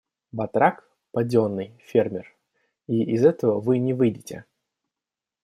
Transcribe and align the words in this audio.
Батрак, 0.31 0.77
поденный, 1.11 1.75
фермер— 1.85 2.35
и 2.87 3.03
из 3.13 3.23
этого 3.23 3.59
вы 3.59 3.77
не 3.77 3.93
выйдете. 3.93 4.45